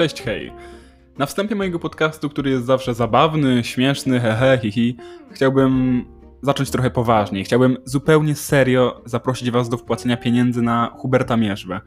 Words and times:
Cześć, 0.00 0.22
hej. 0.22 0.52
Na 1.18 1.26
wstępie 1.26 1.54
mojego 1.54 1.78
podcastu, 1.78 2.28
który 2.28 2.50
jest 2.50 2.64
zawsze 2.64 2.94
zabawny, 2.94 3.64
śmieszny, 3.64 4.20
hehe, 4.20 4.58
hihi, 4.62 4.96
chciałbym 5.30 6.04
zacząć 6.42 6.70
trochę 6.70 6.90
poważniej. 6.90 7.44
Chciałbym 7.44 7.76
zupełnie 7.84 8.34
serio 8.34 9.02
zaprosić 9.04 9.50
was 9.50 9.68
do 9.68 9.76
wpłacenia 9.76 10.16
pieniędzy 10.16 10.62
na 10.62 10.90
Huberta 10.98 11.36
Mierzwę. 11.36 11.80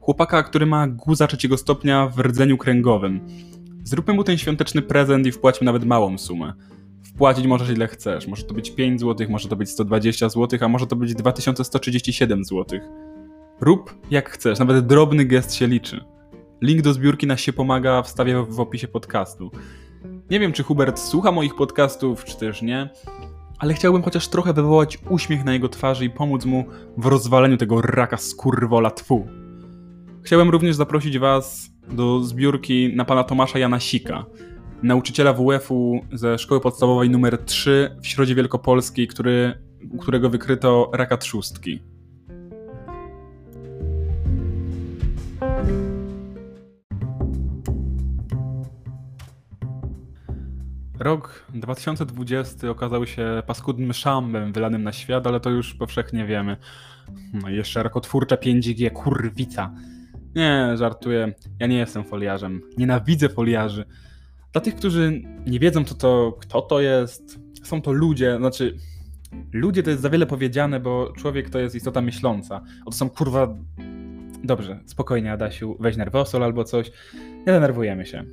Chłopaka, 0.00 0.42
który 0.42 0.66
ma 0.66 0.86
guza 0.86 1.26
trzeciego 1.26 1.56
stopnia 1.56 2.06
w 2.06 2.18
rdzeniu 2.18 2.58
kręgowym. 2.58 3.20
Zróbmy 3.84 4.14
mu 4.14 4.24
ten 4.24 4.38
świąteczny 4.38 4.82
prezent 4.82 5.26
i 5.26 5.32
wpłaćmy 5.32 5.64
nawet 5.64 5.84
małą 5.84 6.18
sumę. 6.18 6.52
Wpłacić 7.04 7.46
możesz 7.46 7.70
ile 7.70 7.86
chcesz. 7.86 8.26
Może 8.26 8.42
to 8.42 8.54
być 8.54 8.70
5 8.70 9.00
zł, 9.00 9.26
może 9.30 9.48
to 9.48 9.56
być 9.56 9.70
120 9.70 10.28
zł, 10.28 10.58
a 10.62 10.68
może 10.68 10.86
to 10.86 10.96
być 10.96 11.14
2137 11.14 12.44
zł. 12.44 12.80
Rób 13.60 13.94
jak 14.10 14.30
chcesz, 14.30 14.58
nawet 14.58 14.86
drobny 14.86 15.24
gest 15.24 15.54
się 15.54 15.66
liczy. 15.66 16.17
Link 16.60 16.82
do 16.82 16.92
zbiórki 16.92 17.26
na 17.26 17.36
się 17.36 17.52
pomaga 17.52 18.02
wstawię 18.02 18.44
w 18.48 18.60
opisie 18.60 18.88
podcastu. 18.88 19.50
Nie 20.30 20.40
wiem, 20.40 20.52
czy 20.52 20.62
Hubert 20.62 20.98
słucha 20.98 21.32
moich 21.32 21.56
podcastów, 21.56 22.24
czy 22.24 22.38
też 22.38 22.62
nie, 22.62 22.88
ale 23.58 23.74
chciałbym 23.74 24.02
chociaż 24.02 24.28
trochę 24.28 24.52
wywołać 24.52 24.98
uśmiech 25.10 25.44
na 25.44 25.52
jego 25.52 25.68
twarzy 25.68 26.04
i 26.04 26.10
pomóc 26.10 26.44
mu 26.44 26.64
w 26.96 27.06
rozwaleniu 27.06 27.56
tego 27.56 27.82
raka 27.82 28.16
skurwola 28.16 28.90
twu. 28.90 29.26
Chciałem 30.22 30.50
również 30.50 30.76
zaprosić 30.76 31.18
Was 31.18 31.70
do 31.90 32.20
zbiórki 32.20 32.96
na 32.96 33.04
pana 33.04 33.24
Tomasza 33.24 33.58
Janasika, 33.58 34.24
nauczyciela 34.82 35.32
WF-u 35.32 36.00
ze 36.12 36.38
szkoły 36.38 36.60
podstawowej 36.60 37.10
numer 37.10 37.38
3 37.38 37.96
w 38.02 38.06
Środzie 38.06 38.34
Wielkopolskiej, 38.34 39.08
który, 39.08 39.54
u 39.90 39.98
którego 39.98 40.30
wykryto 40.30 40.90
raka 40.94 41.16
trzustki. 41.16 41.82
Rok 51.00 51.44
2020 51.54 52.70
okazał 52.70 53.06
się 53.06 53.42
paskudnym 53.46 53.92
szambem 53.92 54.52
wylanym 54.52 54.82
na 54.82 54.92
świat, 54.92 55.26
ale 55.26 55.40
to 55.40 55.50
już 55.50 55.74
powszechnie 55.74 56.26
wiemy. 56.26 56.56
No 57.32 57.50
i 57.50 57.56
jeszcze 57.56 57.82
rakotwórcza 57.82 58.36
5G, 58.36 58.92
kurwica. 58.92 59.74
Nie, 60.34 60.76
żartuję. 60.76 61.32
Ja 61.60 61.66
nie 61.66 61.78
jestem 61.78 62.04
foliarzem. 62.04 62.60
Nienawidzę 62.78 63.28
foliarzy. 63.28 63.84
Dla 64.52 64.60
tych, 64.60 64.76
którzy 64.76 65.22
nie 65.46 65.58
wiedzą, 65.58 65.84
co 65.84 65.94
to, 65.94 66.38
kto 66.40 66.62
to 66.62 66.80
jest, 66.80 67.40
są 67.62 67.82
to 67.82 67.92
ludzie, 67.92 68.36
znaczy 68.36 68.76
ludzie 69.52 69.82
to 69.82 69.90
jest 69.90 70.02
za 70.02 70.10
wiele 70.10 70.26
powiedziane, 70.26 70.80
bo 70.80 71.12
człowiek 71.16 71.50
to 71.50 71.58
jest 71.58 71.74
istota 71.74 72.00
myśląca. 72.00 72.60
Oto 72.86 72.96
są 72.96 73.10
kurwa... 73.10 73.56
Dobrze, 74.44 74.80
spokojnie 74.86 75.32
Adasiu, 75.32 75.76
weź 75.80 75.96
nerwosol 75.96 76.44
albo 76.44 76.64
coś. 76.64 76.90
Nie 77.38 77.52
denerwujemy 77.52 78.06
się. 78.06 78.24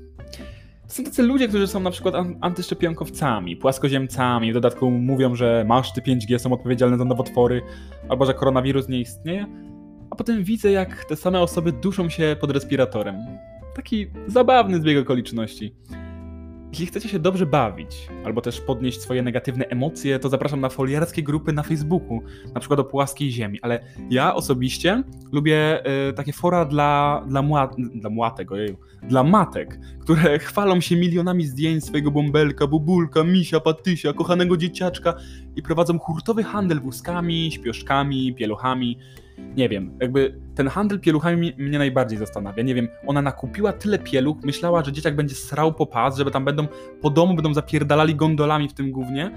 To 0.87 0.93
są 0.93 1.03
tacy 1.03 1.23
ludzie, 1.23 1.47
którzy 1.47 1.67
są 1.67 1.79
na 1.79 1.91
przykład 1.91 2.15
antyszczepionkowcami, 2.41 3.57
płaskoziemcami, 3.57 4.51
w 4.51 4.53
dodatku 4.53 4.91
mówią, 4.91 5.35
że 5.35 5.65
maszty 5.67 6.01
5G 6.01 6.39
są 6.39 6.53
odpowiedzialne 6.53 6.97
za 6.97 7.05
nowotwory, 7.05 7.61
albo 8.09 8.25
że 8.25 8.33
koronawirus 8.33 8.89
nie 8.89 8.99
istnieje, 8.99 9.45
a 10.09 10.15
potem 10.15 10.43
widzę, 10.43 10.71
jak 10.71 11.05
te 11.05 11.15
same 11.15 11.41
osoby 11.41 11.71
duszą 11.71 12.09
się 12.09 12.35
pod 12.41 12.51
respiratorem. 12.51 13.15
Taki 13.75 14.07
zabawny 14.27 14.79
zbieg 14.79 14.97
okoliczności. 14.97 15.75
Jeśli 16.75 16.87
chcecie 16.87 17.09
się 17.09 17.19
dobrze 17.19 17.45
bawić, 17.45 18.07
albo 18.25 18.41
też 18.41 18.61
podnieść 18.61 19.01
swoje 19.01 19.23
negatywne 19.23 19.65
emocje, 19.65 20.19
to 20.19 20.29
zapraszam 20.29 20.61
na 20.61 20.69
foliarskie 20.69 21.23
grupy 21.23 21.53
na 21.53 21.63
Facebooku, 21.63 22.21
na 22.53 22.59
przykład 22.59 22.79
o 22.79 22.83
płaskiej 22.83 23.31
ziemi, 23.31 23.59
ale 23.61 23.79
ja 24.09 24.35
osobiście 24.35 25.03
lubię 25.31 25.83
y, 26.09 26.13
takie 26.13 26.33
fora 26.33 26.65
dla, 26.65 27.23
dla, 27.27 27.41
mła, 27.41 27.69
dla 27.77 28.09
młatek, 28.09 28.49
dla 29.03 29.23
matek, 29.23 29.79
które 29.99 30.39
chwalą 30.47 30.81
się 30.81 30.95
milionami 30.95 31.45
zdjęć 31.45 31.85
swojego 31.85 32.11
bąbelka, 32.11 32.67
bubulka, 32.67 33.23
misia, 33.23 33.59
patysia, 33.59 34.13
kochanego 34.13 34.57
dzieciaczka 34.57 35.13
i 35.55 35.61
prowadzą 35.61 35.99
hurtowy 35.99 36.43
handel 36.43 36.79
wózkami, 36.79 37.51
śpioszkami, 37.51 38.33
pieluchami, 38.33 38.97
nie 39.37 39.69
wiem, 39.69 39.97
jakby 40.01 40.39
ten 40.55 40.67
handel 40.67 40.99
pieluchami 40.99 41.53
mnie 41.57 41.77
najbardziej 41.77 42.17
zastanawia. 42.17 42.63
Nie 42.63 42.75
wiem, 42.75 42.87
ona 43.07 43.21
nakupiła 43.21 43.73
tyle 43.73 43.99
pieluch, 43.99 44.37
myślała, 44.43 44.83
że 44.83 44.91
dzieciak 44.91 45.15
będzie 45.15 45.35
srał 45.35 45.73
po 45.73 45.85
pas, 45.85 46.17
żeby 46.17 46.31
tam 46.31 46.45
będą 46.45 46.67
po 47.01 47.09
domu 47.09 47.35
będą 47.35 47.53
zapierdalali 47.53 48.15
gondolami 48.15 48.69
w 48.69 48.73
tym 48.73 48.91
gównie, 48.91 49.31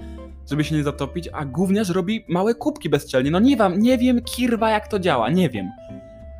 żeby 0.49 0.63
się 0.63 0.75
nie 0.75 0.83
zatopić, 0.83 1.29
a 1.33 1.45
gówniarz 1.45 1.89
robi 1.89 2.25
małe 2.27 2.55
kubki 2.55 2.89
bezczelnie. 2.89 3.31
No 3.31 3.39
nie 3.39 3.57
wiem, 3.57 3.79
nie 3.79 3.97
wiem, 3.97 4.21
kirwa 4.21 4.69
jak 4.69 4.87
to 4.87 4.99
działa, 4.99 5.29
nie 5.29 5.49
wiem. 5.49 5.71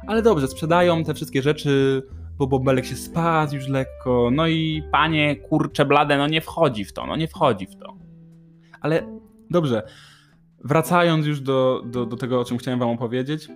Ale 0.07 0.21
dobrze, 0.21 0.47
sprzedają 0.47 1.03
te 1.03 1.13
wszystkie 1.13 1.41
rzeczy, 1.41 2.03
bo 2.37 2.47
bobelek 2.47 2.85
się 2.85 2.95
spadł 2.95 3.55
już 3.55 3.67
lekko, 3.67 4.29
no 4.31 4.47
i 4.47 4.83
panie, 4.91 5.35
kurcze 5.35 5.85
blade, 5.85 6.17
no 6.17 6.27
nie 6.27 6.41
wchodzi 6.41 6.85
w 6.85 6.93
to, 6.93 7.05
no 7.05 7.15
nie 7.15 7.27
wchodzi 7.27 7.65
w 7.65 7.75
to. 7.75 7.97
Ale 8.81 9.03
dobrze, 9.49 9.83
wracając 10.63 11.25
już 11.25 11.41
do, 11.41 11.83
do, 11.85 12.05
do 12.05 12.17
tego, 12.17 12.39
o 12.39 12.45
czym 12.45 12.57
chciałem 12.57 12.79
wam 12.79 12.89
opowiedzieć, 12.89 13.47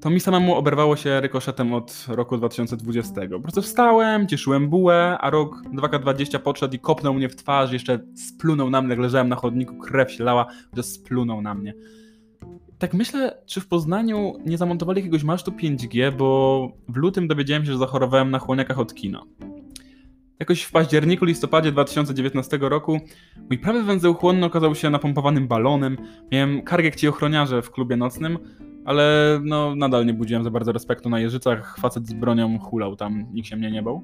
to 0.00 0.10
mi 0.10 0.20
samemu 0.20 0.54
oberwało 0.54 0.96
się 0.96 1.20
rykoszetem 1.20 1.72
od 1.72 2.06
roku 2.08 2.36
2020. 2.36 3.20
Po 3.32 3.40
prostu 3.40 3.62
wstałem, 3.62 4.28
cieszyłem 4.28 4.68
bułę, 4.68 5.18
a 5.20 5.30
rok 5.30 5.62
2020 5.62 6.38
podszedł 6.38 6.74
i 6.74 6.78
kopnął 6.78 7.14
mnie 7.14 7.28
w 7.28 7.36
twarz, 7.36 7.72
jeszcze 7.72 7.98
splunął 8.14 8.70
na 8.70 8.82
mnie, 8.82 8.90
jak 8.90 8.98
leżałem 8.98 9.28
na 9.28 9.36
chodniku, 9.36 9.78
krew 9.78 10.12
się 10.12 10.24
lała, 10.24 10.46
że 10.76 10.82
splunął 10.82 11.42
na 11.42 11.54
mnie. 11.54 11.74
Tak 12.78 12.94
myślę, 12.94 13.42
czy 13.46 13.60
w 13.60 13.68
Poznaniu 13.68 14.32
nie 14.46 14.58
zamontowali 14.58 14.98
jakiegoś 14.98 15.24
masztu 15.24 15.50
5G, 15.50 16.12
bo 16.12 16.68
w 16.88 16.96
lutym 16.96 17.28
dowiedziałem 17.28 17.64
się, 17.64 17.72
że 17.72 17.78
zachorowałem 17.78 18.30
na 18.30 18.38
chłoniakach 18.38 18.78
od 18.78 18.94
kina. 18.94 19.22
Jakoś 20.40 20.62
w 20.62 20.72
październiku, 20.72 21.24
listopadzie 21.24 21.72
2019 21.72 22.58
roku 22.60 23.00
mój 23.50 23.58
prawy 23.58 23.82
węzeł 23.82 24.14
chłonny 24.14 24.46
okazał 24.46 24.74
się 24.74 24.90
napompowanym 24.90 25.48
balonem. 25.48 25.96
Miałem 26.32 26.62
kargę 26.62 27.08
ochroniarze 27.08 27.62
w 27.62 27.70
klubie 27.70 27.96
nocnym, 27.96 28.38
ale 28.84 29.40
no 29.44 29.74
nadal 29.76 30.06
nie 30.06 30.14
budziłem 30.14 30.44
za 30.44 30.50
bardzo 30.50 30.72
respektu 30.72 31.10
na 31.10 31.20
jeżycach. 31.20 31.76
Facet 31.80 32.06
z 32.06 32.12
bronią 32.12 32.58
hulał 32.58 32.96
tam, 32.96 33.26
nikt 33.32 33.48
się 33.48 33.56
mnie 33.56 33.70
nie 33.70 33.82
bał. 33.82 34.02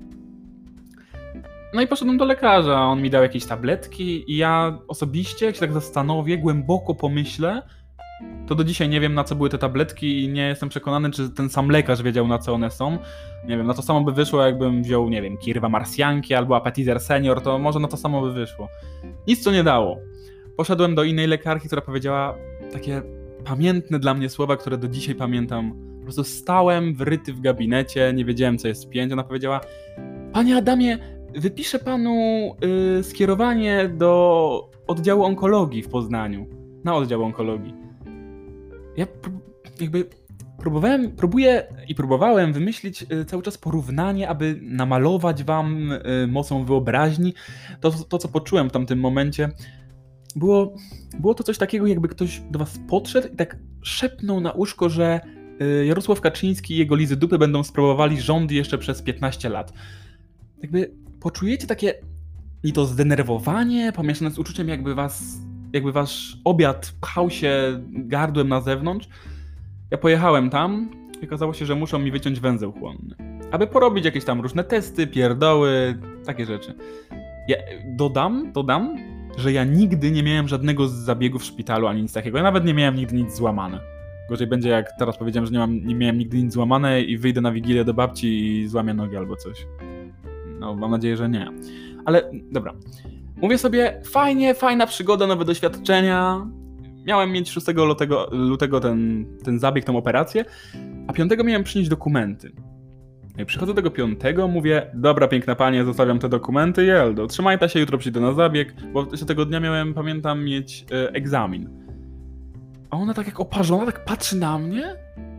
No 1.75 1.81
i 1.81 1.87
poszedłem 1.87 2.19
do 2.19 2.25
lekarza, 2.25 2.81
on 2.81 3.03
mi 3.03 3.11
dał 3.11 3.23
jakieś 3.23 3.45
tabletki 3.45 4.33
i 4.33 4.37
ja 4.37 4.79
osobiście, 4.89 5.47
jak 5.47 5.55
się 5.55 5.61
tak 5.61 5.73
zastanowię, 5.73 6.39
głęboko 6.39 6.95
pomyślę, 6.95 7.63
to 8.47 8.55
do 8.55 8.65
dzisiaj 8.65 8.89
nie 8.89 9.01
wiem 9.01 9.15
na 9.15 9.25
co 9.25 9.35
były 9.35 9.49
te 9.49 9.59
tabletki 9.59 10.25
i 10.25 10.29
nie 10.29 10.49
jestem 10.49 10.69
przekonany, 10.69 11.11
czy 11.11 11.31
ten 11.31 11.49
sam 11.49 11.71
lekarz 11.71 12.03
wiedział 12.03 12.29
na 12.29 12.39
co 12.39 12.55
one 12.55 12.71
są. 12.71 12.99
Nie 13.45 13.57
wiem, 13.57 13.67
na 13.67 13.75
to 13.75 13.83
samo 13.83 14.01
by 14.01 14.13
wyszło, 14.13 14.43
jakbym 14.43 14.83
wziął, 14.83 15.09
nie 15.09 15.23
wiem, 15.23 15.37
Kirwa 15.37 15.69
Marsjanki 15.69 16.35
albo 16.35 16.57
Appetizer 16.57 17.01
Senior, 17.01 17.41
to 17.41 17.59
może 17.59 17.81
na 17.81 17.89
to 17.89 17.97
samo 17.97 18.23
by 18.23 18.33
wyszło. 18.33 18.69
Nic 19.27 19.45
to 19.45 19.53
nie 19.53 19.65
dało. 19.65 19.99
Poszedłem 20.57 20.95
do 20.95 21.05
innej 21.05 21.27
lekarki, 21.27 21.67
która 21.67 21.83
powiedziała 21.83 22.35
takie 22.73 23.03
pamiętne 23.45 23.99
dla 23.99 24.15
mnie 24.15 24.29
słowa, 24.29 24.57
które 24.57 24.79
do 24.79 24.89
dzisiaj 24.89 25.15
pamiętam. 25.15 25.75
Po 25.99 26.03
prostu 26.03 26.25
stałem 26.25 26.95
wryty 26.95 27.33
w 27.33 27.41
gabinecie, 27.41 28.13
nie 28.15 28.25
wiedziałem 28.25 28.59
co 28.59 28.69
jest 28.69 28.89
pięć. 28.89 29.13
Ona 29.13 29.25
powiedziała: 29.25 29.61
Panie 30.33 30.57
Adamie, 30.57 30.99
wypiszę 31.35 31.79
panu 31.79 32.15
yy, 32.97 33.03
skierowanie 33.03 33.89
do 33.89 34.71
oddziału 34.87 35.25
onkologii 35.25 35.83
w 35.83 35.89
Poznaniu. 35.89 36.47
Na 36.85 36.97
oddział 36.97 37.23
onkologii 37.23 37.88
ja 38.99 39.07
jakby 39.81 40.05
próbowałem, 40.59 41.13
próbuję 41.17 41.67
i 41.89 41.95
próbowałem 41.95 42.53
wymyślić 42.53 43.03
y, 43.03 43.25
cały 43.25 43.43
czas 43.43 43.59
porównanie, 43.59 44.29
aby 44.29 44.59
namalować 44.63 45.45
wam 45.45 45.93
y, 45.93 46.27
mocą 46.27 46.65
wyobraźni 46.65 47.35
to, 47.81 47.91
to 47.91 48.19
co 48.19 48.29
poczułem 48.29 48.69
w 48.69 48.73
tamtym 48.73 49.01
momencie. 49.01 49.49
Było, 50.37 50.75
było 51.19 51.35
to 51.35 51.45
coś 51.45 51.59
takiego, 51.59 51.87
jakby 51.87 52.09
ktoś 52.09 52.43
do 52.51 52.59
was 52.59 52.81
podszedł 52.89 53.29
i 53.29 53.37
tak 53.37 53.57
szepnął 53.83 54.41
na 54.41 54.53
uszko, 54.53 54.89
że 54.89 55.21
y, 55.63 55.87
Jarosław 55.87 56.21
Kaczyński 56.21 56.75
i 56.75 56.79
jego 56.79 56.97
lizy 56.97 57.17
dupy 57.17 57.39
będą 57.39 57.63
sprawowali 57.63 58.21
rządy 58.21 58.55
jeszcze 58.55 58.79
przez 58.79 59.03
15 59.03 59.49
lat. 59.49 59.73
Jakby 60.63 60.95
poczujecie 61.21 61.67
takie 61.67 61.95
i 62.63 62.73
to 62.73 62.87
zdenerwowanie 62.87 63.93
pomieszane 63.93 64.31
z 64.31 64.39
uczuciem, 64.39 64.69
jakby 64.69 64.95
was 64.95 65.48
jakby 65.73 65.93
wasz 65.93 66.39
obiad 66.45 66.93
pchał 67.01 67.31
się 67.31 67.83
gardłem 67.89 68.49
na 68.49 68.61
zewnątrz. 68.61 69.09
Ja 69.91 69.99
pojechałem 69.99 70.51
tam 70.51 70.91
i 71.23 71.27
okazało 71.27 71.55
się, 71.55 71.67
że 71.67 71.75
muszą 71.75 71.99
mi 71.99 72.11
wyciąć 72.11 72.41
węzeł 72.41 72.73
chłonny. 72.73 73.15
Aby 73.51 73.67
porobić 73.67 74.05
jakieś 74.05 74.25
tam 74.25 74.41
różne 74.41 74.65
testy, 74.65 75.07
pierdoły, 75.07 75.99
takie 76.27 76.47
rzeczy. 76.47 76.75
Ja 77.49 77.57
dodam, 77.97 78.53
dodam, 78.53 78.97
że 79.37 79.53
ja 79.53 79.65
nigdy 79.65 80.11
nie 80.11 80.23
miałem 80.23 80.49
żadnego 80.49 80.89
z 80.89 80.93
zabiegów 80.93 81.43
w 81.43 81.45
szpitalu 81.45 81.87
ani 81.87 82.03
nic 82.03 82.13
takiego. 82.13 82.39
Ja 82.39 82.45
nawet 82.45 82.65
nie 82.65 82.75
miałem 82.75 82.95
nigdy 82.95 83.17
nic 83.17 83.37
złamane. 83.37 83.81
Gorzej 84.29 84.47
będzie 84.47 84.69
jak 84.69 84.93
teraz 84.99 85.19
powiedziałem, 85.19 85.47
że 85.47 85.53
nie, 85.53 85.59
mam, 85.59 85.87
nie 85.87 85.95
miałem 85.95 86.19
nigdy 86.19 86.43
nic 86.43 86.53
złamane 86.53 87.03
i 87.03 87.19
wyjdę 87.19 87.41
na 87.41 87.53
wigilię 87.53 87.85
do 87.85 87.95
babci 87.95 88.61
i 88.61 88.69
złamię 88.69 88.95
nogę 88.95 89.19
albo 89.19 89.37
coś. 89.37 89.67
No, 90.61 90.75
mam 90.75 90.91
nadzieję, 90.91 91.17
że 91.17 91.29
nie. 91.29 91.51
Ale 92.05 92.31
dobra. 92.53 92.75
Mówię 93.41 93.59
sobie, 93.59 94.01
fajnie, 94.05 94.55
fajna 94.55 94.87
przygoda, 94.87 95.27
nowe 95.27 95.45
doświadczenia. 95.45 96.47
Miałem 97.05 97.33
mieć 97.33 97.51
6 97.51 97.67
lutego, 97.67 98.29
lutego 98.33 98.81
ten, 98.81 99.27
ten 99.45 99.59
zabieg, 99.59 99.85
tą 99.85 99.97
operację, 99.97 100.45
a 101.09 101.13
5 101.13 101.33
miałem 101.45 101.65
przynieść 101.65 101.91
dokumenty. 101.91 102.53
No 103.37 103.43
i 103.43 103.47
przychodzę 103.47 103.73
do 103.73 103.77
tego 103.77 103.91
piątego, 103.91 104.49
mówię, 104.49 104.91
dobra 104.95 105.29
piękna 105.29 105.55
panie, 105.55 105.85
zostawiam 105.85 106.19
te 106.19 106.29
dokumenty, 106.29 106.85
Jeldo, 106.85 107.27
trzymaj 107.27 107.59
ta 107.59 107.69
się, 107.69 107.81
jutro 107.81 107.99
przyjdę 107.99 108.21
na 108.21 108.33
zabieg, 108.33 108.75
bo 108.93 109.07
tego 109.07 109.45
dnia 109.45 109.61
miałem, 109.61 109.95
pamiętam, 109.95 110.45
mieć 110.45 110.87
e, 110.93 111.13
egzamin. 111.13 111.69
A 112.91 112.97
ona 112.97 113.15
tak 113.15 113.27
jak 113.27 113.41
oparzona, 113.41 113.87
tak 113.87 114.05
patrzy 114.05 114.37
na 114.37 114.59
mnie, 114.59 114.95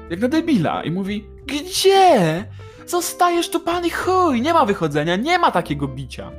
jak 0.10 0.20
na 0.20 0.28
debila 0.28 0.84
i 0.84 0.92
mówi, 0.92 1.26
gdzie? 1.46 2.46
Zostajesz 2.86 3.50
tu 3.50 3.60
pan 3.60 3.86
i 3.86 3.90
chuj, 3.90 4.42
nie 4.42 4.54
ma 4.54 4.66
wychodzenia, 4.66 5.16
nie 5.16 5.40
ma 5.40 5.52
takiego 5.52 5.88
bicia. 5.88 6.32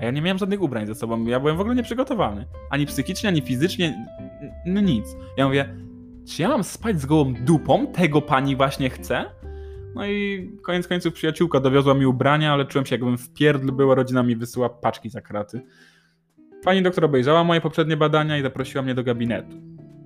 A 0.00 0.04
ja 0.04 0.10
nie 0.10 0.22
miałem 0.22 0.38
żadnych 0.38 0.62
ubrań 0.62 0.86
ze 0.86 0.94
sobą, 0.94 1.26
ja 1.26 1.40
byłem 1.40 1.56
w 1.56 1.60
ogóle 1.60 1.76
nieprzygotowany. 1.76 2.46
Ani 2.70 2.86
psychicznie, 2.86 3.28
ani 3.28 3.40
fizycznie, 3.40 4.06
no 4.66 4.80
nic. 4.80 5.16
Ja 5.36 5.46
mówię, 5.46 5.76
czy 6.28 6.42
ja 6.42 6.48
mam 6.48 6.64
spać 6.64 7.00
z 7.00 7.06
gołą 7.06 7.34
dupą? 7.34 7.86
Tego 7.86 8.22
pani 8.22 8.56
właśnie 8.56 8.90
chce? 8.90 9.24
No 9.94 10.06
i 10.06 10.50
koniec 10.62 10.88
końców 10.88 11.14
przyjaciółka 11.14 11.60
dowiozła 11.60 11.94
mi 11.94 12.06
ubrania, 12.06 12.52
ale 12.52 12.64
czułem 12.64 12.86
się 12.86 12.94
jakbym 12.94 13.18
w 13.18 13.32
pierdl 13.32 13.72
była, 13.72 13.94
rodzina 13.94 14.22
mi 14.22 14.36
wysyła 14.36 14.68
paczki 14.68 15.10
za 15.10 15.20
kraty. 15.20 15.62
Pani 16.64 16.82
doktor 16.82 17.04
obejrzała 17.04 17.44
moje 17.44 17.60
poprzednie 17.60 17.96
badania 17.96 18.38
i 18.38 18.42
zaprosiła 18.42 18.82
mnie 18.82 18.94
do 18.94 19.04
gabinetu. 19.04 19.56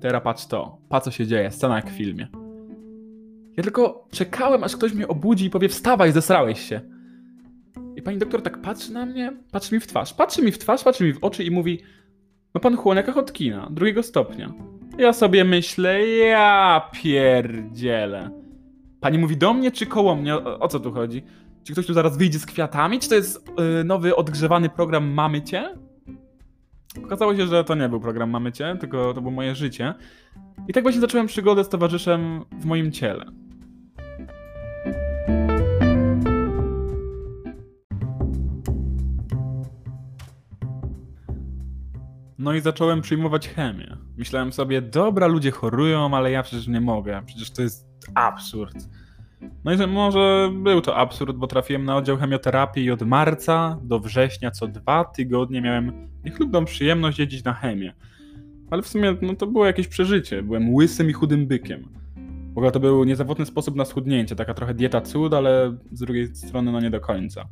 Teraz 0.01 0.23
patrz 0.23 0.47
to, 0.47 0.79
patrz 0.89 1.05
co 1.05 1.11
się 1.11 1.27
dzieje, 1.27 1.51
scena 1.51 1.77
jak 1.77 1.91
w 1.91 1.97
filmie. 1.97 2.29
Ja 3.57 3.63
tylko 3.63 4.09
czekałem, 4.11 4.65
aż 4.65 4.77
ktoś 4.77 4.93
mnie 4.93 5.09
obudzi 5.09 5.47
i 5.47 5.51
powie 5.51 5.69
wstawaj, 5.69 6.13
zesrałeś 6.13 6.61
się. 6.61 6.94
Pani 8.05 8.19
doktor 8.19 8.43
tak 8.43 8.59
patrzy 8.63 8.93
na 8.93 9.07
mnie, 9.07 9.33
patrzy 9.53 9.75
mi 9.75 9.81
w 9.81 9.87
twarz, 9.87 10.15
patrzy 10.15 10.43
mi 10.43 10.53
w 10.53 10.59
twarz, 10.59 10.85
patrzy 10.85 11.05
mi 11.05 11.13
w 11.13 11.25
oczy 11.25 11.45
i 11.45 11.51
mówi 11.51 11.81
ma 12.55 12.61
pan 12.61 12.77
chłoniaka 12.77 13.13
Hodkina, 13.13 13.69
drugiego 13.71 14.03
stopnia. 14.03 14.53
Ja 14.99 15.13
sobie 15.13 15.45
myślę, 15.45 16.07
ja 16.07 16.83
pierdzielę. 16.93 18.31
Pani 19.01 19.19
mówi 19.19 19.37
do 19.37 19.55
mnie 19.55 19.71
czy 19.71 19.87
koło 19.87 20.17
mnie? 20.17 20.35
O, 20.35 20.59
o 20.59 20.69
co 20.69 20.81
tu 20.81 20.93
chodzi? 20.93 21.23
Czy 21.65 21.73
ktoś 21.73 21.87
tu 21.87 21.95
zaraz 21.95 22.17
wyjdzie 22.17 22.39
z 22.39 22.47
kwiatami? 22.47 23.01
Czy 23.01 23.09
to 23.09 23.15
jest 23.15 23.49
yy, 23.59 23.85
nowy, 23.85 24.17
odgrzewany 24.17 24.69
program 24.69 25.09
Mamy 25.09 25.43
Cię? 25.43 25.75
Okazało 27.05 27.37
się, 27.37 27.47
że 27.47 27.65
to 27.65 27.75
nie 27.75 27.89
był 27.89 28.01
program 28.01 28.31
Mamy 28.31 28.53
Cię, 28.53 28.77
tylko 28.81 29.15
to 29.15 29.21
było 29.21 29.31
moje 29.31 29.55
życie. 29.55 29.95
I 30.69 30.73
tak 30.73 30.83
właśnie 30.83 31.01
zacząłem 31.01 31.27
przygodę 31.27 31.65
z 31.65 31.69
towarzyszem 31.69 32.45
w 32.61 32.65
moim 32.65 32.93
ciele. 32.93 33.25
No 42.45 42.55
i 42.55 42.61
zacząłem 42.61 43.01
przyjmować 43.01 43.49
chemię. 43.49 43.97
Myślałem 44.17 44.53
sobie, 44.53 44.83
dobra, 44.83 45.27
ludzie 45.27 45.51
chorują, 45.51 46.17
ale 46.17 46.31
ja 46.31 46.43
przecież 46.43 46.69
nie 46.69 46.81
mogę. 46.81 47.23
Przecież 47.27 47.51
to 47.51 47.63
jest 47.63 47.89
absurd. 48.15 48.89
No 49.65 49.73
i 49.73 49.77
że 49.77 49.87
może 49.87 50.51
był 50.63 50.81
to 50.81 50.97
absurd, 50.97 51.37
bo 51.37 51.47
trafiłem 51.47 51.85
na 51.85 51.97
oddział 51.97 52.17
chemioterapii 52.17 52.85
i 52.85 52.91
od 52.91 53.03
marca 53.03 53.79
do 53.83 54.01
września 54.01 54.51
co 54.51 54.69
dwa 54.69 55.05
tygodnie 55.05 55.61
miałem 55.61 56.09
niechlubną 56.25 56.65
przyjemność 56.65 57.19
jeździć 57.19 57.45
na 57.45 57.55
chemię. 57.55 57.95
Ale 58.71 58.83
w 58.83 58.89
sumie 58.89 59.17
no, 59.23 59.35
to 59.35 59.47
było 59.47 59.67
jakieś 59.67 59.89
przeżycie. 59.89 60.43
Byłem 60.43 60.75
łysym 60.75 61.11
i 61.11 61.13
chudym 61.13 61.47
bykiem. 61.47 61.89
W 62.55 62.59
ogóle 62.59 62.73
to 62.73 62.81
był 62.81 63.05
niezawodny 63.05 63.47
sposób 63.47 63.77
na 63.77 63.85
schudnięcie, 63.85 64.37
taka 64.37 64.55
trochę 64.55 64.75
dieta 64.75 65.01
cud, 65.01 65.35
ale 65.35 65.77
z 65.93 66.01
drugiej 66.01 66.37
strony 66.37 66.73
no 66.73 66.81
nie 66.81 66.91
do 66.91 67.01
końca. 67.01 67.49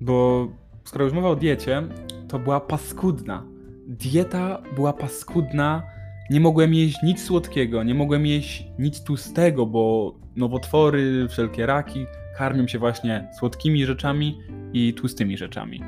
Bo 0.00 0.48
skoro 0.84 1.04
już 1.04 1.14
mowa 1.14 1.28
o 1.28 1.36
diecie, 1.36 1.82
to 2.30 2.38
była 2.38 2.60
paskudna. 2.60 3.46
Dieta 3.86 4.62
była 4.74 4.92
paskudna. 4.92 5.82
Nie 6.30 6.40
mogłem 6.40 6.74
jeść 6.74 7.02
nic 7.02 7.24
słodkiego, 7.24 7.82
nie 7.82 7.94
mogłem 7.94 8.26
jeść 8.26 8.66
nic 8.78 9.02
tłustego, 9.04 9.66
bo 9.66 10.14
nowotwory, 10.36 11.28
wszelkie 11.28 11.66
raki 11.66 12.06
karmią 12.38 12.66
się 12.68 12.78
właśnie 12.78 13.28
słodkimi 13.38 13.86
rzeczami 13.86 14.38
i 14.72 14.94
tłustymi 14.94 15.36
rzeczami. 15.36 15.80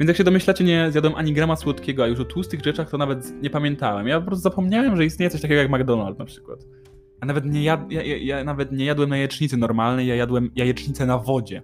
Więc 0.00 0.08
jak 0.08 0.16
się 0.16 0.24
domyślacie, 0.24 0.64
nie 0.64 0.90
zjadłem 0.90 1.14
ani 1.14 1.32
grama 1.32 1.56
słodkiego, 1.56 2.04
a 2.04 2.06
już 2.06 2.20
o 2.20 2.24
tłustych 2.24 2.64
rzeczach 2.64 2.90
to 2.90 2.98
nawet 2.98 3.42
nie 3.42 3.50
pamiętałem. 3.50 4.08
Ja 4.08 4.20
po 4.20 4.26
prostu 4.26 4.42
zapomniałem, 4.42 4.96
że 4.96 5.04
istnieje 5.04 5.30
coś 5.30 5.40
takiego 5.40 5.60
jak 5.60 5.70
McDonald's 5.70 6.18
na 6.18 6.24
przykład. 6.24 6.58
Ja 7.20 7.26
nawet 7.26 7.44
nie, 7.44 7.62
jad, 7.62 7.92
ja, 7.92 8.02
ja, 8.02 8.16
ja 8.16 8.44
nawet 8.44 8.72
nie 8.72 8.84
jadłem 8.84 9.10
jajecznicy 9.10 9.56
normalnej, 9.56 10.06
ja 10.06 10.14
jadłem 10.14 10.50
jajecznicę 10.56 11.06
na 11.06 11.18
wodzie. 11.18 11.62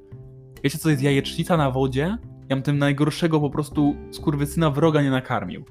Wiecie 0.64 0.78
co 0.78 0.90
jest 0.90 1.02
jajecznica 1.02 1.56
na 1.56 1.70
wodzie? 1.70 2.16
Ja 2.50 2.56
bym 2.56 2.62
tym 2.62 2.78
najgorszego 2.78 3.40
po 3.40 3.50
prostu 3.50 3.96
skurwysyna 4.10 4.70
wroga 4.70 5.02
nie 5.02 5.10
nakarmił. 5.10 5.64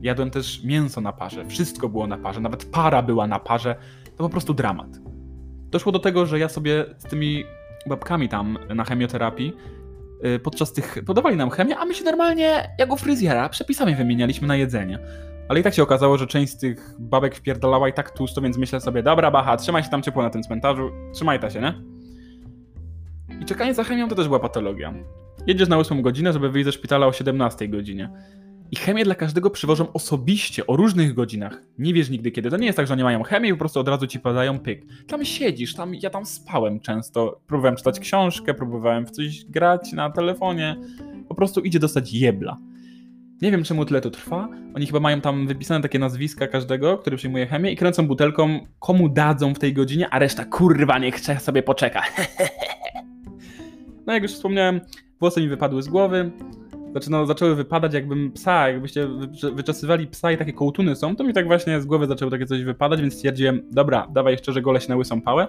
Jadłem 0.00 0.30
też 0.30 0.64
mięso 0.64 1.00
na 1.00 1.12
parze, 1.12 1.46
wszystko 1.46 1.88
było 1.88 2.06
na 2.06 2.18
parze, 2.18 2.40
nawet 2.40 2.64
para 2.64 3.02
była 3.02 3.26
na 3.26 3.38
parze. 3.38 3.76
To 4.16 4.24
po 4.24 4.28
prostu 4.28 4.54
dramat. 4.54 4.88
Doszło 5.70 5.92
do 5.92 5.98
tego, 5.98 6.26
że 6.26 6.38
ja 6.38 6.48
sobie 6.48 6.84
z 6.98 7.04
tymi 7.04 7.44
babkami 7.86 8.28
tam 8.28 8.58
na 8.74 8.84
chemioterapii 8.84 9.52
y, 10.24 10.38
podczas 10.38 10.72
tych 10.72 10.98
podawali 11.06 11.36
nam 11.36 11.50
chemię, 11.50 11.78
a 11.78 11.84
my 11.84 11.94
się 11.94 12.04
normalnie 12.04 12.74
jak 12.78 12.92
u 12.92 12.96
fryzjera 12.96 13.48
przepisami 13.48 13.94
wymienialiśmy 13.94 14.48
na 14.48 14.56
jedzenie. 14.56 14.98
Ale 15.48 15.60
i 15.60 15.62
tak 15.62 15.74
się 15.74 15.82
okazało, 15.82 16.18
że 16.18 16.26
część 16.26 16.52
z 16.52 16.58
tych 16.58 16.94
babek 16.98 17.34
wpierdalała 17.34 17.88
i 17.88 17.92
tak 17.92 18.10
tłusto, 18.10 18.40
więc 18.40 18.58
myślę 18.58 18.80
sobie, 18.80 19.02
dobra 19.02 19.30
bacha, 19.30 19.56
trzymaj 19.56 19.82
się 19.82 19.88
tam 19.88 20.02
ciepło 20.02 20.22
na 20.22 20.30
tym 20.30 20.42
cmentarzu, 20.42 20.90
trzymaj 21.14 21.40
ta 21.40 21.50
się, 21.50 21.60
nie? 21.60 21.74
I 23.40 23.44
czekanie 23.44 23.74
za 23.74 23.84
chemią 23.84 24.08
to 24.08 24.14
też 24.14 24.26
była 24.26 24.40
patologia. 24.40 24.94
Jedziesz 25.46 25.68
na 25.68 25.78
8 25.78 26.02
godzinę, 26.02 26.32
żeby 26.32 26.50
wyjść 26.50 26.64
ze 26.64 26.72
szpitala 26.72 27.06
o 27.06 27.12
17 27.12 27.68
godzinie. 27.68 28.10
I 28.70 28.76
chemię 28.76 29.04
dla 29.04 29.14
każdego 29.14 29.50
przywożą 29.50 29.92
osobiście, 29.92 30.66
o 30.66 30.76
różnych 30.76 31.14
godzinach. 31.14 31.62
Nie 31.78 31.94
wiesz 31.94 32.10
nigdy 32.10 32.30
kiedy. 32.30 32.50
To 32.50 32.56
nie 32.56 32.66
jest 32.66 32.76
tak, 32.76 32.86
że 32.86 32.94
oni 32.94 33.02
mają 33.02 33.22
chemię 33.22 33.48
i 33.48 33.52
po 33.52 33.58
prostu 33.58 33.80
od 33.80 33.88
razu 33.88 34.06
ci 34.06 34.20
podają 34.20 34.58
pyk. 34.58 34.86
Tam 35.06 35.24
siedzisz, 35.24 35.74
tam, 35.74 35.94
ja 35.94 36.10
tam 36.10 36.26
spałem 36.26 36.80
często. 36.80 37.40
Próbowałem 37.46 37.76
czytać 37.76 38.00
książkę, 38.00 38.54
próbowałem 38.54 39.06
w 39.06 39.10
coś 39.10 39.44
grać 39.44 39.92
na 39.92 40.10
telefonie. 40.10 40.76
Po 41.28 41.34
prostu 41.34 41.60
idzie 41.60 41.78
dostać 41.78 42.12
jebla. 42.12 42.58
Nie 43.42 43.50
wiem 43.50 43.64
czemu 43.64 43.84
tyle 43.84 44.00
to 44.00 44.10
trwa. 44.10 44.48
Oni 44.74 44.86
chyba 44.86 45.00
mają 45.00 45.20
tam 45.20 45.46
wypisane 45.46 45.82
takie 45.82 45.98
nazwiska 45.98 46.46
każdego, 46.46 46.98
który 46.98 47.16
przyjmuje 47.16 47.46
chemię 47.46 47.72
i 47.72 47.76
kręcą 47.76 48.06
butelką, 48.06 48.66
komu 48.78 49.08
dadzą 49.08 49.54
w 49.54 49.58
tej 49.58 49.72
godzinie, 49.72 50.08
a 50.10 50.18
reszta 50.18 50.44
kurwa 50.44 50.98
niech 50.98 51.20
sobie 51.20 51.62
poczeka. 51.62 52.02
no 54.06 54.12
jak 54.12 54.22
już 54.22 54.32
wspomniałem, 54.32 54.80
włosy 55.20 55.40
mi 55.40 55.48
wypadły 55.48 55.82
z 55.82 55.88
głowy. 55.88 56.30
Znaczy, 56.90 57.10
no, 57.10 57.26
zaczęły 57.26 57.54
wypadać 57.54 57.94
jakbym 57.94 58.32
psa, 58.32 58.68
jakbyście 58.68 59.08
wyczesywali 59.52 60.06
psa 60.06 60.32
i 60.32 60.36
takie 60.36 60.52
kołtuny 60.52 60.96
są, 60.96 61.16
to 61.16 61.24
mi 61.24 61.32
tak 61.32 61.46
właśnie 61.46 61.80
z 61.80 61.86
głowy 61.86 62.06
zaczęło 62.06 62.30
takie 62.30 62.46
coś 62.46 62.64
wypadać, 62.64 63.00
więc 63.00 63.14
stwierdziłem, 63.14 63.62
dobra, 63.70 64.08
dawaj 64.12 64.32
jeszcze, 64.32 64.52
że 64.52 64.62
gole 64.62 64.80
się 64.80 64.88
na 64.88 64.96
łysą 64.96 65.20
pałę. 65.20 65.46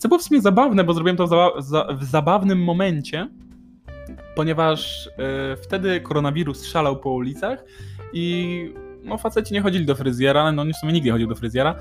Co 0.00 0.08
było 0.08 0.18
w 0.18 0.22
sumie 0.22 0.40
zabawne, 0.40 0.84
bo 0.84 0.94
zrobiłem 0.94 1.16
to 1.16 1.26
w, 1.26 1.62
za 1.62 1.86
w 1.98 2.04
zabawnym 2.04 2.64
momencie, 2.64 3.28
ponieważ 4.36 5.08
yy, 5.18 5.56
wtedy 5.56 6.00
koronawirus 6.00 6.66
szalał 6.66 6.96
po 6.96 7.10
ulicach 7.10 7.64
i 8.12 8.74
no 9.04 9.18
faceci 9.18 9.54
nie 9.54 9.60
chodzili 9.60 9.86
do 9.86 9.94
fryzjera, 9.94 10.52
no 10.52 10.64
w 10.64 10.76
sumie 10.76 10.92
nie 10.92 11.12
chodził 11.12 11.28
do 11.28 11.34
fryzjera, 11.34 11.74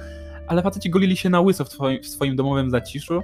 ale 0.48 0.62
faceci 0.62 0.89
golili 0.89 1.17
się 1.17 1.29
na 1.29 1.41
łyso 1.41 1.65
w, 1.65 1.69
twoim, 1.69 2.03
w 2.03 2.07
swoim 2.07 2.36
domowym 2.36 2.69
zaciszu 2.69 3.22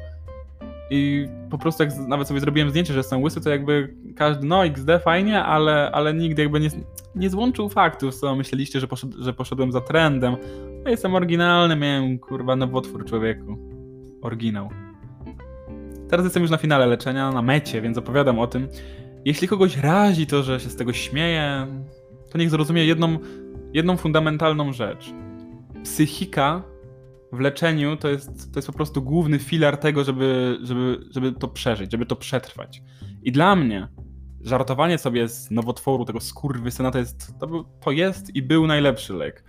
i 0.89 1.27
po 1.49 1.57
prostu 1.57 1.83
jak 1.83 1.97
nawet 1.97 2.27
sobie 2.27 2.39
zrobiłem 2.39 2.69
zdjęcie, 2.69 2.93
że 2.93 2.99
jestem 2.99 3.21
łysy, 3.21 3.41
to 3.41 3.49
jakby 3.49 3.95
każdy, 4.15 4.47
no 4.47 4.65
XD 4.65 4.89
fajnie, 5.03 5.43
ale, 5.43 5.91
ale 5.91 6.13
nigdy 6.13 6.41
jakby 6.41 6.59
nie, 6.59 6.69
nie 7.15 7.29
złączył 7.29 7.69
faktów, 7.69 8.15
co 8.15 8.35
myśleliście, 8.35 8.79
że, 8.79 8.87
poszed, 8.87 9.13
że 9.13 9.33
poszedłem 9.33 9.71
za 9.71 9.81
trendem. 9.81 10.35
No 10.83 10.89
jestem 10.89 11.15
oryginalny, 11.15 11.75
miałem 11.75 12.19
kurwa 12.19 12.55
nowotwór 12.55 13.05
człowieku. 13.05 13.57
Oryginał. 14.21 14.69
Teraz 16.09 16.23
jestem 16.23 16.41
już 16.41 16.51
na 16.51 16.57
finale 16.57 16.87
leczenia, 16.87 17.31
na 17.31 17.41
mecie, 17.41 17.81
więc 17.81 17.97
opowiadam 17.97 18.39
o 18.39 18.47
tym. 18.47 18.67
Jeśli 19.25 19.47
kogoś 19.47 19.77
razi 19.77 20.27
to, 20.27 20.43
że 20.43 20.59
się 20.59 20.69
z 20.69 20.75
tego 20.75 20.93
śmieję, 20.93 21.67
to 22.31 22.37
niech 22.37 22.49
zrozumie 22.49 22.85
jedną, 22.85 23.17
jedną 23.73 23.97
fundamentalną 23.97 24.73
rzecz. 24.73 25.13
Psychika 25.83 26.63
w 27.33 27.39
leczeniu 27.39 27.97
to 27.97 28.09
jest, 28.09 28.53
to 28.53 28.57
jest 28.57 28.67
po 28.67 28.73
prostu 28.73 29.01
główny 29.01 29.39
filar 29.39 29.77
tego, 29.77 30.03
żeby, 30.03 30.57
żeby, 30.63 31.05
żeby 31.11 31.31
to 31.31 31.47
przeżyć, 31.47 31.91
żeby 31.91 32.05
to 32.05 32.15
przetrwać. 32.15 32.83
I 33.23 33.31
dla 33.31 33.55
mnie 33.55 33.87
żartowanie 34.41 34.97
sobie 34.97 35.27
z 35.27 35.51
nowotworu, 35.51 36.05
tego 36.05 36.19
skurwysyna, 36.19 36.91
to 36.91 36.97
jest, 36.97 37.39
to, 37.39 37.65
to 37.81 37.91
jest 37.91 38.35
i 38.35 38.41
był 38.41 38.67
najlepszy 38.67 39.13
lek. 39.13 39.43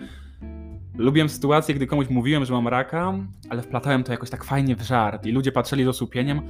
Lubiłem 0.97 1.29
sytuację, 1.29 1.75
gdy 1.75 1.87
komuś 1.87 2.09
mówiłem, 2.09 2.45
że 2.45 2.53
mam 2.53 2.69
raka, 2.69 3.15
ale 3.49 3.63
wplatałem 3.63 4.05
to 4.05 4.13
jakoś 4.13 4.31
tak 4.31 4.45
fajnie 4.45 4.77
w 4.77 4.83
żart 4.83 5.27
i 5.27 5.33
ludzie 5.33 5.53
patrzyli 5.53 5.85
z 5.85 5.89
osłupieniem, 5.89 6.41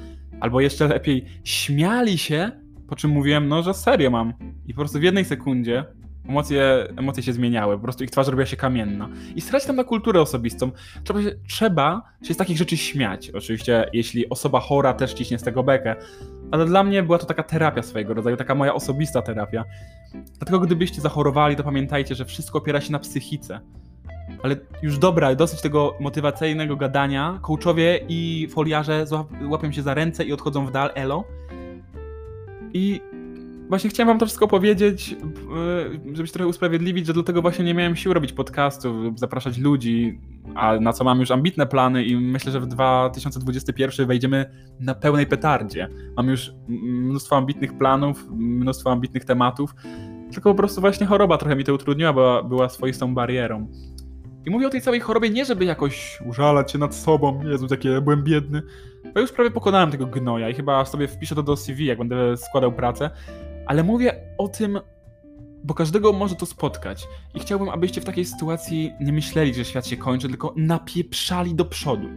albo 0.41 0.61
jeszcze 0.61 0.89
lepiej 0.89 1.25
śmiali 1.45 2.19
się, 2.19 2.51
po 2.89 2.97
czym 2.97 3.11
mówiłem, 3.11 3.49
no, 3.49 3.63
że 3.63 3.75
serio 3.75 4.11
mam. 4.11 4.33
I 4.67 4.75
po 4.75 4.81
prostu 4.81 4.99
w 4.99 5.03
jednej 5.03 5.25
sekundzie 5.25 5.85
Emocje, 6.29 6.89
emocje 6.97 7.23
się 7.23 7.33
zmieniały, 7.33 7.77
po 7.77 7.83
prostu 7.83 8.05
ich 8.05 8.11
twarz 8.11 8.27
robiła 8.27 8.47
się 8.47 8.57
kamienna. 8.57 9.09
I 9.37 9.41
strać 9.41 9.67
tam 9.67 9.77
na 9.77 9.85
kulturę 9.85 10.21
osobistą. 10.21 10.71
Trzeba 11.05 11.23
się, 11.23 11.31
trzeba 11.49 12.03
się 12.23 12.35
z 12.35 12.37
takich 12.37 12.57
rzeczy 12.57 12.77
śmiać. 12.77 13.31
Oczywiście, 13.31 13.91
jeśli 13.93 14.29
osoba 14.29 14.61
chora 14.61 14.95
też 14.95 15.13
ciśnie 15.13 15.39
z 15.39 15.43
tego 15.43 15.63
bekę. 15.63 15.97
Ale 16.51 16.67
dla 16.67 16.85
mnie 16.85 17.03
była 17.03 17.19
to 17.19 17.27
taka 17.27 17.43
terapia 17.43 17.83
swojego 17.83 18.15
rodzaju, 18.15 18.37
taka 18.37 18.55
moja 18.55 18.75
osobista 18.75 19.23
terapia. 19.23 19.65
Dlatego 20.39 20.61
gdybyście 20.61 21.01
zachorowali, 21.01 21.57
to 21.57 21.65
pamiętajcie, 21.65 22.15
że 22.15 22.25
wszystko 22.25 22.59
opiera 22.59 22.81
się 22.81 22.93
na 22.93 22.99
psychice. 22.99 23.61
Ale 24.43 24.57
już 24.83 24.99
dobra, 24.99 25.35
dosyć 25.35 25.61
tego 25.61 25.95
motywacyjnego 26.01 26.77
gadania. 26.77 27.39
Coachowie 27.43 28.01
i 28.09 28.49
foliarze 28.51 29.05
łapią 29.49 29.73
się 29.73 29.83
za 29.83 29.95
ręce 29.95 30.25
i 30.25 30.33
odchodzą 30.33 30.67
w 30.67 30.73
dal, 30.73 30.91
elo. 30.95 31.25
I 32.73 33.01
właśnie 33.69 33.91
chciałem 33.91 34.09
wam 34.09 34.19
to 34.19 34.27
wszystko 34.27 34.49
powiedzieć, 34.49 35.11
yy, 35.11 36.17
żeby 36.17 36.27
się 36.27 36.33
trochę 36.33 36.49
usprawiedliwić, 36.49 37.07
że 37.07 37.13
dlatego 37.13 37.43
właśnie 37.43 37.65
nie 37.65 37.75
miałem 37.75 37.97
sił 37.97 38.15
robić 38.15 38.33
podcastów, 38.33 39.19
zapraszać 39.19 39.59
ludzi, 39.59 40.21
a 40.55 40.77
na 40.81 40.93
co 40.93 41.05
mam 41.05 41.21
już 41.21 41.31
ambitne 41.31 41.67
plany 41.67 42.05
i 42.05 42.17
myślę, 42.17 42.53
że 42.53 42.61
w 42.61 42.67
2021 42.67 44.07
wejdziemy 44.07 44.51
na 44.81 44.95
pełnej 44.95 45.27
petardzie. 45.27 45.89
Mam 46.17 46.29
już 46.29 46.53
mnóstwo 46.69 47.37
ambitnych 47.37 47.79
planów, 47.79 48.27
mnóstwo 48.31 48.93
ambitnych 48.93 49.25
tematów, 49.25 49.75
tylko 50.33 50.51
po 50.51 50.57
prostu 50.57 50.81
właśnie 50.81 51.07
choroba 51.07 51.39
trochę 51.39 51.57
mi 51.57 51.65
to 51.65 51.75
utrudniła, 51.75 52.13
bo 52.13 52.45
była 52.45 52.69
swoistą 52.69 53.15
barierą. 53.15 53.69
I 54.47 54.51
mówię 54.51 54.67
o 54.67 54.71
tej 54.71 54.81
całej 54.81 55.01
chorobie 55.01 55.31
nie, 55.31 55.45
żeby 55.45 55.65
jakoś 55.65 56.21
użalać 56.27 56.73
się 56.73 56.79
nad 56.79 56.95
sobą, 56.95 57.41
Jezu, 57.45 57.69
takie 57.69 58.01
byłem 58.01 58.25
biedny, 58.25 58.63
bo 59.15 59.21
już 59.21 59.33
prawie 59.33 59.51
pokonałem 59.51 59.91
tego 59.91 60.07
gnoja 60.07 60.49
i 60.49 60.55
chyba 60.55 60.85
sobie 60.85 61.09
wpiszę 61.09 61.35
to 61.35 61.43
do 61.43 61.57
CV, 61.57 61.87
jak 61.87 61.99
będę 61.99 62.37
składał 62.37 62.73
pracę, 62.73 63.11
ale 63.67 63.83
mówię 63.83 64.15
o 64.39 64.49
tym, 64.49 64.81
bo 65.65 65.75
każdego 65.75 66.13
może 66.13 66.35
to 66.35 66.47
spotkać. 66.47 67.07
I 67.35 67.41
chciałbym, 67.41 67.69
abyście 67.69 68.01
w 68.01 68.05
takiej 68.05 68.25
sytuacji 68.25 68.93
nie 69.01 69.13
myśleli, 69.13 69.55
że 69.55 69.65
świat 69.65 69.87
się 69.87 69.97
kończy, 69.97 70.29
tylko 70.29 70.55
napieprzali 70.57 71.55
do 71.55 71.65
przodu. 71.65 72.09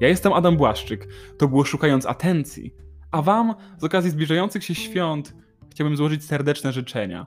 Ja 0.00 0.08
jestem 0.08 0.32
Adam 0.32 0.56
Błaszczyk, 0.56 1.08
to 1.38 1.48
było 1.48 1.64
Szukając 1.64 2.06
Atencji, 2.06 2.74
a 3.10 3.22
wam 3.22 3.54
z 3.78 3.84
okazji 3.84 4.10
zbliżających 4.10 4.64
się 4.64 4.74
świąt 4.74 5.34
chciałbym 5.74 5.96
złożyć 5.96 6.24
serdeczne 6.24 6.72
życzenia, 6.72 7.26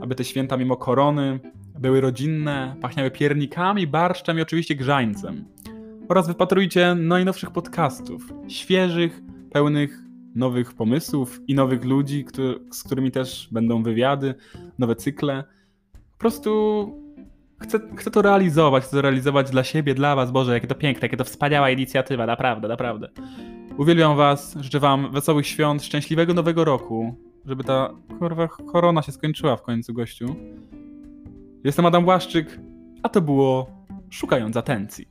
aby 0.00 0.14
te 0.14 0.24
święta 0.24 0.56
mimo 0.56 0.76
korony 0.76 1.40
były 1.78 2.00
rodzinne, 2.00 2.76
pachniały 2.80 3.10
piernikami, 3.10 3.86
barszczem 3.86 4.38
i 4.38 4.42
oczywiście 4.42 4.74
grzańcem. 4.74 5.44
Oraz 6.08 6.26
wypatrujcie 6.26 6.94
najnowszych 6.94 7.50
podcastów, 7.50 8.32
świeżych, 8.48 9.20
pełnych 9.52 9.98
nowych 10.34 10.74
pomysłów 10.74 11.40
i 11.48 11.54
nowych 11.54 11.84
ludzi, 11.84 12.26
z 12.70 12.82
którymi 12.82 13.10
też 13.10 13.48
będą 13.52 13.82
wywiady, 13.82 14.34
nowe 14.78 14.96
cykle. 14.96 15.44
Po 16.12 16.18
prostu 16.18 16.92
chcę, 17.60 17.80
chcę 17.96 18.10
to 18.10 18.22
realizować, 18.22 18.84
chcę 18.84 18.96
to 18.96 19.02
realizować 19.02 19.50
dla 19.50 19.64
siebie, 19.64 19.94
dla 19.94 20.16
was. 20.16 20.30
Boże, 20.30 20.52
jakie 20.52 20.66
to 20.66 20.74
piękne, 20.74 21.04
jakie 21.06 21.16
to 21.16 21.24
wspaniała 21.24 21.70
inicjatywa, 21.70 22.26
naprawdę, 22.26 22.68
naprawdę. 22.68 23.08
Uwielbiam 23.78 24.16
was, 24.16 24.56
życzę 24.60 24.80
wam 24.80 25.12
wesołych 25.12 25.46
świąt, 25.46 25.82
szczęśliwego 25.82 26.34
nowego 26.34 26.64
roku, 26.64 27.14
żeby 27.46 27.64
ta 27.64 27.90
kurwa 28.18 28.48
korona 28.48 29.02
się 29.02 29.12
skończyła 29.12 29.56
w 29.56 29.62
końcu, 29.62 29.94
gościu. 29.94 30.36
Jestem 31.64 31.86
Adam 31.86 32.04
Błaszczyk, 32.04 32.60
a 33.02 33.08
to 33.08 33.20
było 33.20 33.82
Szukając 34.10 34.56
Atencji. 34.56 35.08